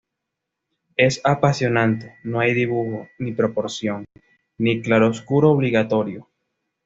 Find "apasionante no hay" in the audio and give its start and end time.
1.23-2.55